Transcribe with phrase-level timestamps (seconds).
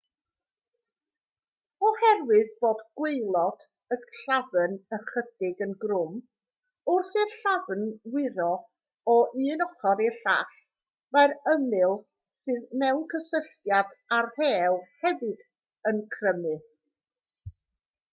[1.87, 3.65] oherwydd bod gwaelod
[3.95, 6.15] y llafn ychydig yn grwm
[6.93, 7.83] wrth i'r llafn
[8.15, 8.47] wyro
[9.15, 9.17] o
[9.51, 10.55] un ochr i'r llall
[11.17, 11.95] mae'r ymyl
[12.47, 15.45] sydd mewn cysylltiad â'r rhew hefyd
[15.93, 16.55] yn crymu